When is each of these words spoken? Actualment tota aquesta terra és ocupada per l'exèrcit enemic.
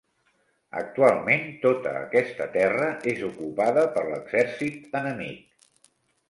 Actualment 0.77 1.43
tota 1.65 1.91
aquesta 1.99 2.47
terra 2.55 2.87
és 3.13 3.21
ocupada 3.29 3.85
per 3.99 4.05
l'exèrcit 4.09 4.99
enemic. 5.03 5.71